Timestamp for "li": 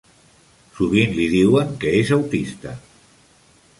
1.17-1.27